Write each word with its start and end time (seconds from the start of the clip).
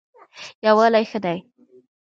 یووالی 0.65 1.05
ښه 1.09 1.19
دی. 1.23 1.37